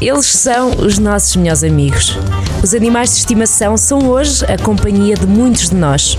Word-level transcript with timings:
Eles 0.00 0.26
são 0.26 0.70
os 0.70 0.98
nossos 0.98 1.36
melhores 1.36 1.62
amigos. 1.62 2.18
Os 2.62 2.74
animais 2.74 3.10
de 3.10 3.18
estimação 3.18 3.76
são 3.76 4.08
hoje 4.08 4.44
a 4.46 4.58
companhia 4.62 5.14
de 5.14 5.26
muitos 5.26 5.70
de 5.70 5.76
nós. 5.76 6.18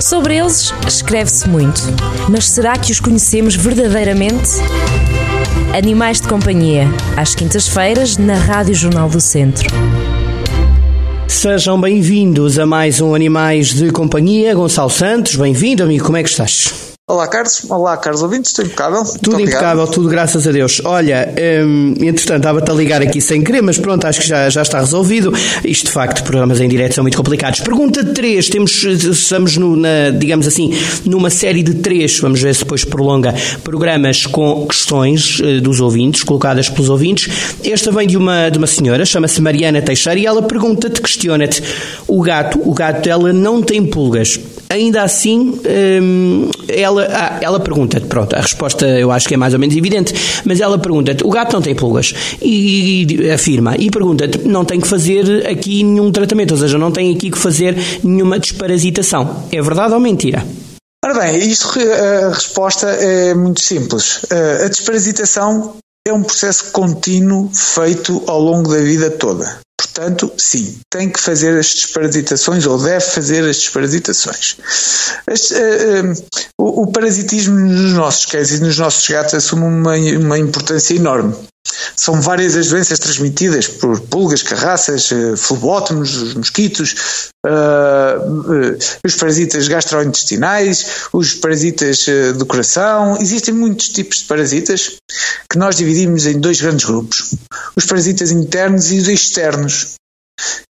Sobre 0.00 0.36
eles 0.36 0.72
escreve-se 0.86 1.48
muito, 1.48 1.80
mas 2.28 2.48
será 2.48 2.76
que 2.76 2.92
os 2.92 3.00
conhecemos 3.00 3.54
verdadeiramente? 3.54 4.50
Animais 5.76 6.20
de 6.20 6.28
Companhia, 6.28 6.86
às 7.16 7.34
quintas-feiras, 7.34 8.16
na 8.16 8.34
Rádio 8.34 8.74
Jornal 8.74 9.08
do 9.08 9.20
Centro. 9.20 9.68
Sejam 11.26 11.80
bem-vindos 11.80 12.58
a 12.58 12.66
mais 12.66 13.00
um 13.00 13.14
Animais 13.14 13.72
de 13.72 13.90
Companhia. 13.90 14.54
Gonçalo 14.54 14.90
Santos, 14.90 15.34
bem-vindo, 15.36 15.82
amigo, 15.82 16.04
como 16.04 16.18
é 16.18 16.22
que 16.22 16.28
estás? 16.28 16.91
Olá, 17.12 17.28
Carlos. 17.28 17.66
Olá, 17.68 17.96
Carlos 17.98 18.22
ouvintes. 18.22 18.52
Estou 18.52 18.64
impecável. 18.64 19.04
Tudo 19.20 19.38
impecável, 19.38 19.86
tudo 19.86 20.08
graças 20.08 20.48
a 20.48 20.50
Deus. 20.50 20.80
Olha, 20.82 21.28
hum, 21.62 21.92
entretanto, 22.00 22.38
estava-te 22.38 22.70
a 22.70 22.74
ligar 22.74 23.02
aqui 23.02 23.20
sem 23.20 23.44
querer, 23.44 23.60
mas 23.60 23.76
pronto, 23.76 24.06
acho 24.06 24.22
que 24.22 24.26
já, 24.26 24.48
já 24.48 24.62
está 24.62 24.78
resolvido. 24.78 25.30
Isto, 25.62 25.88
de 25.88 25.92
facto, 25.92 26.24
programas 26.24 26.58
em 26.58 26.70
direto 26.70 26.94
são 26.94 27.04
muito 27.04 27.18
complicados. 27.18 27.60
Pergunta 27.60 28.02
3. 28.02 28.48
Temos, 28.48 28.82
estamos, 28.82 29.58
no, 29.58 29.76
na, 29.76 30.08
digamos 30.08 30.46
assim, 30.46 30.72
numa 31.04 31.28
série 31.28 31.62
de 31.62 31.74
três, 31.74 32.18
vamos 32.18 32.40
ver 32.40 32.54
se 32.54 32.60
depois 32.60 32.82
prolonga, 32.82 33.34
programas 33.62 34.24
com 34.24 34.66
questões 34.66 35.38
uh, 35.40 35.60
dos 35.60 35.80
ouvintes, 35.80 36.22
colocadas 36.22 36.70
pelos 36.70 36.88
ouvintes. 36.88 37.28
Esta 37.62 37.92
vem 37.92 38.06
de 38.06 38.16
uma, 38.16 38.48
de 38.48 38.56
uma 38.56 38.66
senhora, 38.66 39.04
chama-se 39.04 39.38
Mariana 39.42 39.82
Teixeira, 39.82 40.18
e 40.18 40.24
ela 40.24 40.40
pergunta-te, 40.40 41.02
questiona-te, 41.02 41.62
o 42.08 42.22
gato, 42.22 42.58
o 42.64 42.72
gato 42.72 43.02
dela 43.04 43.34
não 43.34 43.60
tem 43.60 43.84
pulgas. 43.84 44.40
Ainda 44.72 45.02
assim, 45.02 45.60
hum, 46.02 46.50
ela, 46.66 47.06
ah, 47.10 47.38
ela 47.42 47.60
pergunta-te, 47.60 48.06
pronto, 48.06 48.34
a 48.34 48.40
resposta 48.40 48.86
eu 48.86 49.10
acho 49.10 49.28
que 49.28 49.34
é 49.34 49.36
mais 49.36 49.52
ou 49.52 49.60
menos 49.60 49.76
evidente, 49.76 50.14
mas 50.46 50.60
ela 50.60 50.78
pergunta-te, 50.78 51.22
o 51.26 51.28
gato 51.28 51.52
não 51.52 51.60
tem 51.60 51.74
pulgas, 51.74 52.14
e, 52.40 53.04
e 53.04 53.30
afirma, 53.30 53.76
e 53.76 53.90
pergunta-te, 53.90 54.38
não 54.48 54.64
tem 54.64 54.80
que 54.80 54.88
fazer 54.88 55.46
aqui 55.46 55.84
nenhum 55.84 56.10
tratamento, 56.10 56.52
ou 56.52 56.56
seja, 56.56 56.78
não 56.78 56.90
tem 56.90 57.14
aqui 57.14 57.30
que 57.30 57.36
fazer 57.36 57.76
nenhuma 58.02 58.38
desparasitação. 58.38 59.44
É 59.52 59.60
verdade 59.60 59.92
ou 59.92 60.00
mentira? 60.00 60.42
Ora 61.04 61.20
bem, 61.20 61.36
isto, 61.36 61.78
a 61.78 62.30
resposta 62.30 62.88
é 62.88 63.34
muito 63.34 63.60
simples. 63.60 64.24
A 64.64 64.68
desparasitação 64.68 65.76
é 66.08 66.12
um 66.14 66.22
processo 66.22 66.72
contínuo 66.72 67.50
feito 67.52 68.22
ao 68.26 68.40
longo 68.40 68.70
da 68.70 68.80
vida 68.80 69.10
toda. 69.10 69.60
Portanto, 69.82 70.32
sim, 70.38 70.80
tem 70.88 71.10
que 71.10 71.18
fazer 71.18 71.58
as 71.58 71.74
desparasitações 71.74 72.66
ou 72.66 72.78
deve 72.78 73.04
fazer 73.04 73.42
as 73.42 73.56
desparasitações. 73.56 74.56
Uh, 75.26 76.12
uh, 76.12 76.24
o, 76.58 76.82
o, 76.82 76.92
parasitismo 76.92 77.58
nos 77.58 77.92
nossos 77.92 78.26
cães 78.26 78.50
e 78.50 78.60
nos 78.60 78.78
nossos 78.78 79.06
gatos 79.08 79.34
assume 79.34 79.64
uma, 79.64 79.96
uma 79.96 80.38
importância 80.38 80.94
enorme. 80.94 81.34
São 81.96 82.20
várias 82.20 82.56
as 82.56 82.68
doenças 82.68 82.98
transmitidas 82.98 83.68
por 83.68 84.00
pulgas, 84.00 84.42
carraças, 84.42 85.10
uh, 85.10 85.36
flebótomos, 85.36 86.16
os 86.16 86.34
mosquitos, 86.34 87.30
uh, 87.46 88.76
os 89.04 89.14
parasitas 89.14 89.68
gastrointestinais, 89.68 90.86
os 91.12 91.34
parasitas 91.34 92.06
do 92.36 92.46
coração. 92.46 93.16
Existem 93.20 93.54
muitos 93.54 93.88
tipos 93.88 94.18
de 94.18 94.24
parasitas 94.24 94.96
que 95.48 95.58
nós 95.58 95.76
dividimos 95.76 96.26
em 96.26 96.40
dois 96.40 96.60
grandes 96.60 96.84
grupos: 96.84 97.34
os 97.76 97.86
parasitas 97.86 98.30
internos 98.30 98.90
e 98.90 98.98
os 98.98 99.08
externos 99.08 99.94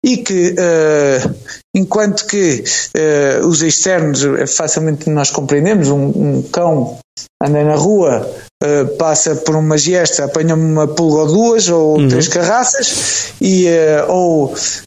e 0.04 0.18
que, 0.18 0.52
uh, 0.52 1.36
enquanto 1.76 2.26
que 2.26 2.64
uh, 2.96 3.48
os 3.48 3.62
externos 3.62 4.24
facilmente 4.56 5.10
nós 5.10 5.32
compreendemos, 5.32 5.90
um, 5.90 6.08
um 6.08 6.42
cão 6.52 7.00
anda 7.42 7.64
na 7.64 7.76
rua, 7.76 8.30
uh, 8.64 8.98
passa 8.98 9.36
por 9.36 9.56
uma 9.56 9.78
gesta, 9.78 10.26
apanha 10.26 10.56
uma 10.56 10.88
pulga 10.88 11.22
ou 11.22 11.28
duas 11.28 11.70
ou 11.70 11.98
uhum. 11.98 12.08
três 12.08 12.28
carraças 12.28 13.34
e 13.42 13.68
ou 14.08 14.54
eh, 14.54 14.82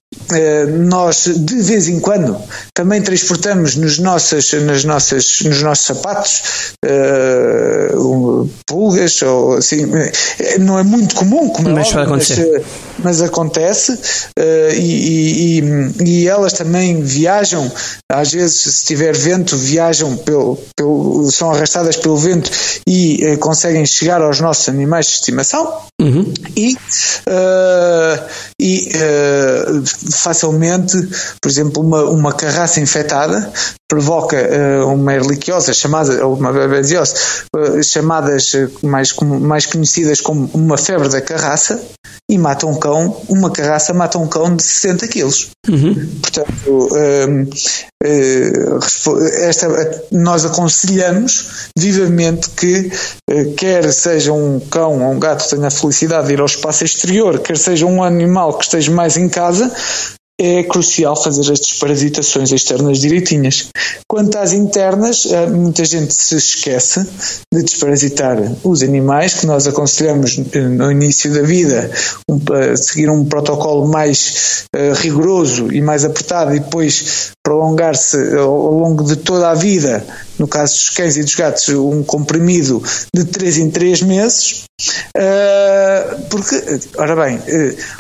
nós 0.78 1.25
de 1.27 1.62
vez 1.62 1.89
em 1.89 2.00
quando 2.00 2.36
também 2.72 3.00
transportamos 3.03 3.77
nos, 3.77 3.98
nossas, 3.98 4.52
nas 4.52 4.85
nossas, 4.85 5.40
nos 5.42 5.62
nossos 5.62 5.86
sapatos 5.86 6.74
uh, 6.85 8.51
pulgas 8.67 9.23
ou 9.23 9.55
assim 9.55 9.84
eh, 10.39 10.58
não 10.58 10.79
é 10.79 10.83
muito 10.83 11.14
comum 11.14 11.48
como 11.48 11.70
mas, 11.70 11.92
é 11.92 11.98
óbvio, 11.98 12.11
mas, 12.11 12.39
mas, 12.98 13.23
acontece 13.23 13.92
uh, 13.92 14.74
e, 14.74 15.61
e, 15.61 16.05
e, 16.05 16.29
elas 16.29 16.52
também 16.52 17.02
viajam 17.02 17.70
às 18.11 18.33
vezes 18.33 18.61
se 18.61 18.86
tiver 18.86 19.17
vento 19.17 19.57
viajam 19.57 20.17
pelo, 20.17 20.58
pelo 20.77 21.30
são 21.30 21.51
arrastadas 21.51 21.96
pelo 21.96 22.17
vento 22.17 22.51
e 22.86 23.24
uh, 23.24 23.39
conseguem 23.39 23.84
chegar 23.86 24.20
aos 24.20 24.40
nossos 24.40 24.68
animais 24.68 25.07
de 25.07 25.13
estimação 25.13 25.80
uhum. 26.01 26.33
e, 26.57 26.77
e 28.61 28.89
facilmente, 30.14 30.97
por 31.41 31.51
exemplo, 31.51 31.83
uma, 31.83 32.05
uma 32.05 32.33
carraça 32.33 32.80
infectada 32.80 33.52
provoca 33.89 34.36
uh, 34.36 34.92
uma 34.92 35.14
erliquiose 35.14 35.73
chamada, 35.73 36.27
ou 36.27 36.35
uma 36.35 36.52
babesiose, 36.52 37.14
uh, 37.55 37.83
chamadas 37.83 38.52
uh, 38.55 38.70
mais, 38.83 39.14
mais 39.41 39.67
conhecidas 39.67 40.20
como 40.20 40.51
uma 40.55 40.77
febre 40.77 41.08
da 41.08 41.20
carraça, 41.20 41.80
e 42.29 42.39
mata 42.39 42.67
um 42.67 42.79
cão, 42.79 43.20
uma 43.29 43.51
carraça 43.51 43.92
mata 43.92 44.19
um 44.19 44.27
cão 44.27 44.57
de 44.57 44.63
60 44.63 45.08
quilos. 45.08 45.51
Uhum. 45.69 45.95
Portanto, 46.23 46.89
esta, 49.42 49.69
nós 50.11 50.45
aconselhamos 50.46 51.69
vivamente 51.77 52.48
que 52.51 52.91
quer 53.58 53.92
seja 53.92 54.33
um 54.33 54.58
cão 54.58 55.02
ou 55.02 55.13
um 55.13 55.19
gato 55.19 55.45
que 55.45 55.51
tenha 55.51 55.69
a 55.69 55.70
felicidade 55.70 56.29
de 56.29 56.33
ir 56.33 56.41
ao 56.41 56.46
espaço 56.46 56.83
exterior, 56.85 57.41
quer 57.41 57.58
seja 57.58 57.85
um 57.85 58.02
animal 58.02 58.57
que 58.57 58.64
esteja 58.64 58.91
mais 58.91 59.19
em 59.19 59.29
casa, 59.29 59.70
é 60.40 60.64
crucial 60.64 61.14
fazer 61.14 61.52
as 61.52 61.61
desparasitações 61.61 62.50
externas 62.50 62.98
direitinhas. 62.98 63.68
Quanto 64.08 64.36
às 64.36 64.52
internas, 64.52 65.27
eh, 65.27 65.46
muita 65.46 65.84
gente 65.84 66.12
se 66.12 66.36
esquece 66.36 67.06
de 67.52 67.62
desparasitar 67.62 68.39
os 68.64 68.83
animais, 68.83 69.34
que 69.34 69.46
nós 69.46 69.67
aconselhamos 69.67 70.39
eh, 70.52 70.61
no 70.61 70.90
início 70.90 71.33
da 71.33 71.42
vida 71.42 71.90
a 72.52 72.77
seguir 72.77 73.08
um 73.08 73.24
protocolo 73.24 73.86
mais 73.86 74.64
eh, 74.74 74.92
rigoroso 74.95 75.72
e 75.72 75.80
mais 75.80 76.05
apertado 76.05 76.55
e 76.55 76.58
depois 76.58 77.33
prolongar-se 77.45 78.16
ao 78.36 78.72
longo 78.72 79.05
de 79.05 79.16
toda 79.16 79.51
a 79.51 79.55
vida, 79.55 80.05
no 80.39 80.48
caso 80.48 80.74
dos 80.74 80.90
cães 80.90 81.16
e 81.16 81.22
dos 81.22 81.34
gatos, 81.34 81.68
um 81.68 82.02
comprimido 82.02 82.83
de 83.14 83.24
3 83.24 83.58
em 83.58 83.70
3 83.70 84.02
meses, 84.02 84.64
porque, 86.29 86.80
ora 86.97 87.14
bem, 87.14 87.41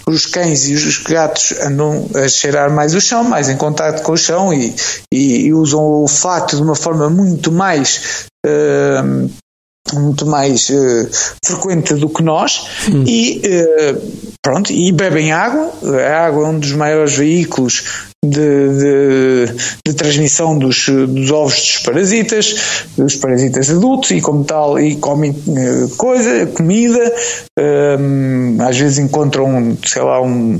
os 0.06 0.26
cães 0.26 0.68
e 0.68 0.74
os 0.74 0.98
gatos 0.98 1.52
andam 1.60 2.08
a 2.14 2.28
cheirar 2.28 2.72
mais 2.72 2.94
o 2.94 3.00
chão, 3.00 3.22
mais 3.22 3.48
em 3.48 3.56
contato 3.56 4.02
com 4.02 4.12
o 4.12 4.16
chão 4.16 4.52
e, 4.52 4.74
e, 5.12 5.46
e 5.46 5.54
usam 5.54 5.80
o 5.80 6.00
olfato 6.02 6.56
de 6.56 6.62
uma 6.62 6.74
forma 6.74 7.08
muito 7.08 7.52
mais 7.52 8.26
uh, 8.44 9.30
muito 9.92 10.26
mais 10.26 10.68
uh, 10.70 11.08
frequente 11.44 11.94
do 11.94 12.08
que 12.08 12.22
nós 12.22 12.66
hum. 12.88 13.04
e 13.06 13.42
uh, 13.44 14.32
pronto 14.42 14.72
e 14.72 14.90
bebem 14.92 15.32
água 15.32 15.72
a 15.82 16.26
água 16.26 16.46
é 16.46 16.48
um 16.48 16.58
dos 16.58 16.72
maiores 16.72 17.14
veículos 17.14 17.84
de, 18.28 18.68
de, 18.78 19.54
de, 19.86 19.94
transmissão 19.94 20.58
dos, 20.58 20.86
dos 20.88 21.30
ovos 21.30 21.54
dos 21.54 21.78
parasitas, 21.78 22.54
dos 22.96 23.16
parasitas 23.16 23.70
adultos 23.70 24.10
e 24.10 24.20
como 24.20 24.44
tal 24.44 24.78
e 24.78 24.96
comem 24.96 25.30
uh, 25.30 25.88
coisa, 25.96 26.46
comida, 26.46 27.12
um, 27.58 28.56
às 28.60 28.76
vezes 28.76 28.98
encontram, 28.98 29.76
sei 29.86 30.02
lá, 30.02 30.20
um, 30.20 30.58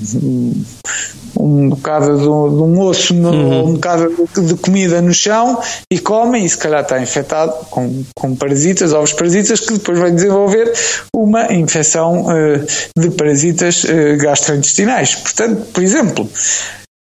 um 1.38 1.68
bocado 1.70 2.16
de, 2.16 2.22
de 2.22 2.28
um 2.28 2.80
osso, 2.80 3.14
no, 3.14 3.30
uhum. 3.30 3.68
um 3.68 3.72
bocado 3.74 4.14
de 4.36 4.54
comida 4.54 5.02
no 5.02 5.12
chão 5.12 5.60
e 5.90 5.98
comem 5.98 6.44
e 6.44 6.48
se 6.48 6.56
calhar 6.56 6.82
está 6.82 7.00
infectado 7.00 7.52
com, 7.70 8.04
com 8.14 8.34
parasitas, 8.34 8.92
ovos 8.92 9.12
parasitas, 9.12 9.60
que 9.60 9.74
depois 9.74 9.98
vai 9.98 10.10
desenvolver 10.10 10.72
uma 11.14 11.52
infecção 11.52 12.26
uh, 12.26 13.00
de 13.00 13.10
parasitas 13.10 13.84
uh, 13.84 14.16
gastrointestinais. 14.18 15.16
Portanto, 15.16 15.66
por 15.72 15.82
exemplo, 15.82 16.28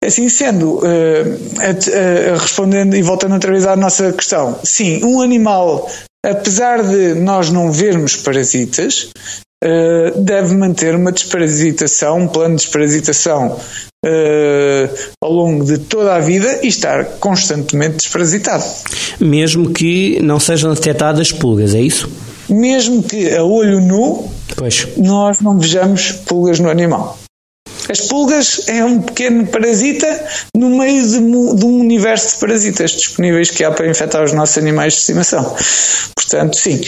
Assim 0.02 0.30
sendo, 0.30 0.78
uh, 0.78 0.80
uh, 0.80 2.38
respondendo 2.38 2.96
e 2.96 3.02
voltando 3.02 3.34
outra 3.34 3.52
vez 3.52 3.66
à 3.66 3.76
nossa 3.76 4.10
questão, 4.12 4.58
sim, 4.64 5.04
um 5.04 5.20
animal, 5.20 5.90
apesar 6.24 6.82
de 6.82 7.14
nós 7.14 7.50
não 7.50 7.70
vermos 7.70 8.16
parasitas, 8.16 9.10
uh, 9.62 10.18
deve 10.18 10.54
manter 10.54 10.94
uma 10.94 11.12
desparasitação, 11.12 12.20
um 12.20 12.28
plano 12.28 12.56
de 12.56 12.62
desparasitação 12.62 13.60
ao 15.22 15.30
longo 15.30 15.62
de 15.62 15.76
toda 15.76 16.14
a 16.14 16.20
vida 16.20 16.60
e 16.62 16.68
estar 16.68 17.04
constantemente 17.18 17.98
desparasitado. 17.98 18.64
Mesmo 19.20 19.70
que 19.70 20.18
não 20.22 20.40
sejam 20.40 20.72
detectadas 20.72 21.30
pulgas, 21.30 21.74
é 21.74 21.82
isso? 21.82 22.10
Mesmo 22.48 23.02
que 23.02 23.34
a 23.36 23.44
olho 23.44 23.78
nu 23.82 24.32
pois. 24.56 24.88
nós 24.96 25.40
não 25.40 25.58
vejamos 25.58 26.12
pulgas 26.12 26.58
no 26.58 26.70
animal. 26.70 27.18
As 27.90 28.02
pulgas 28.02 28.68
é 28.68 28.84
um 28.84 29.02
pequeno 29.02 29.44
parasita 29.48 30.06
no 30.54 30.78
meio 30.78 31.02
de, 31.02 31.18
de, 31.18 31.64
um 31.64 31.80
universo 31.80 32.34
de 32.34 32.40
parasitas 32.40 32.92
disponíveis 32.92 33.50
que 33.50 33.64
há 33.64 33.72
para 33.72 33.90
infectar 33.90 34.22
os 34.22 34.32
nossos 34.32 34.56
animais 34.58 34.92
de 34.92 35.00
estimação. 35.00 35.56
Portanto, 36.14 36.56
sim, 36.56 36.80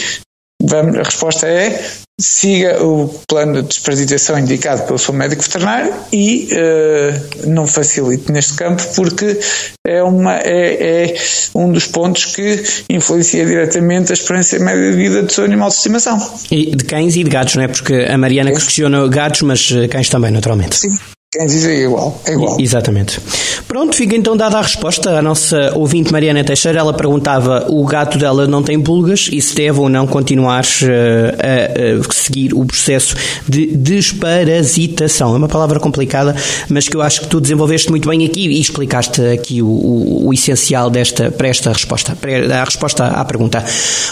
Vamos, 0.63 0.95
a 0.97 1.03
resposta 1.03 1.47
é 1.47 1.83
siga 2.19 2.81
o 2.83 3.09
plano 3.27 3.61
de 3.61 3.67
desparasitação 3.69 4.37
indicado 4.37 4.83
pelo 4.83 4.99
seu 4.99 5.13
médico 5.13 5.41
veterinário 5.41 5.93
e 6.11 6.47
uh, 6.51 7.49
não 7.49 7.65
facilite 7.65 8.31
neste 8.31 8.53
campo 8.53 8.83
porque 8.95 9.39
é, 9.85 10.01
uma, 10.03 10.37
é, 10.37 11.05
é, 11.05 11.15
um 11.55 11.71
dos 11.71 11.87
pontos 11.87 12.25
que 12.25 12.63
influencia 12.89 13.45
diretamente 13.45 14.11
a 14.11 14.13
esperança 14.13 14.59
média 14.59 14.91
de 14.91 14.95
vida 14.95 15.23
do 15.23 15.31
seu 15.31 15.43
animal 15.43 15.69
de 15.69 15.75
estimação. 15.75 16.17
E 16.51 16.75
de 16.75 16.83
cães 16.85 17.15
e 17.15 17.23
de 17.23 17.29
gatos, 17.29 17.55
não 17.55 17.63
é? 17.63 17.67
Porque 17.67 17.93
a 17.93 18.17
Mariana 18.17 18.51
é. 18.51 18.53
questiona 18.53 19.07
gatos, 19.07 19.41
mas 19.41 19.71
eh, 19.71 19.87
cães 19.87 20.09
também, 20.09 20.31
naturalmente. 20.31 20.77
Sim. 20.77 20.97
Quem 21.33 21.47
diz 21.47 21.65
é 21.65 21.85
igual, 21.85 22.21
é 22.27 22.33
igual. 22.33 22.61
Exatamente. 22.61 23.19
Pronto, 23.67 23.95
fica 23.95 24.15
então 24.15 24.37
dada 24.37 24.59
a 24.59 24.61
resposta. 24.61 25.17
A 25.17 25.21
nossa 25.21 25.71
ouvinte 25.73 26.11
Mariana 26.11 26.43
Teixeira, 26.43 26.77
ela 26.77 26.93
perguntava: 26.93 27.65
o 27.69 27.83
gato 27.85 28.19
dela 28.19 28.45
não 28.45 28.61
tem 28.61 28.79
pulgas 28.79 29.29
e 29.33 29.41
se 29.41 29.55
deve 29.55 29.79
ou 29.79 29.89
não 29.89 30.05
continuar 30.05 30.63
uh, 30.63 32.07
a, 32.07 32.13
seguir 32.13 32.53
o 32.53 32.63
processo 32.63 33.15
de 33.49 33.65
desparasitação. 33.75 35.33
É 35.33 35.37
uma 35.39 35.47
palavra 35.47 35.79
complicada, 35.79 36.35
mas 36.69 36.87
que 36.87 36.95
eu 36.95 37.01
acho 37.01 37.21
que 37.21 37.27
tu 37.27 37.41
desenvolveste 37.41 37.89
muito 37.89 38.07
bem 38.07 38.23
aqui 38.25 38.47
e 38.47 38.61
explicaste 38.61 39.19
aqui 39.25 39.59
o, 39.59 39.67
o, 39.67 40.27
o 40.27 40.33
essencial 40.35 40.91
desta, 40.91 41.31
para 41.31 41.47
esta 41.47 41.73
resposta, 41.73 42.15
para 42.15 42.61
a 42.61 42.63
resposta 42.63 43.07
à 43.07 43.25
pergunta. 43.25 43.65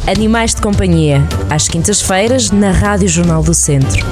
Animais 0.07 0.55
de 0.55 0.63
Companhia, 0.63 1.23
às 1.51 1.69
quintas-feiras, 1.69 2.51
na 2.51 2.71
Rádio 2.71 3.07
Jornal 3.07 3.43
do 3.43 3.53
Centro. 3.53 4.03